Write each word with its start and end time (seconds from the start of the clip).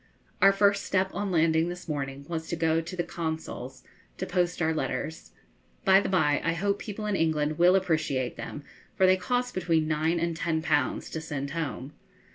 Our 0.41 0.51
first 0.51 0.83
step 0.83 1.13
on 1.13 1.29
landing 1.29 1.69
this 1.69 1.87
morning 1.87 2.25
was 2.27 2.47
to 2.47 2.55
go 2.55 2.81
to 2.81 2.95
the 2.95 3.03
Consul's 3.03 3.83
to 4.17 4.25
post 4.25 4.59
our 4.59 4.73
letters. 4.73 5.29
By 5.85 5.99
the 6.01 6.09
bye, 6.09 6.41
I 6.43 6.53
hope 6.53 6.79
people 6.79 7.05
in 7.05 7.15
England 7.15 7.59
will 7.59 7.75
appreciate 7.75 8.35
them, 8.35 8.63
for 8.95 9.05
they 9.05 9.15
cost 9.15 9.53
between 9.53 9.87
nine 9.87 10.19
and 10.19 10.35
ten 10.35 10.63
pounds 10.63 11.07
to 11.11 11.21
send 11.21 11.51
home. 11.51 11.93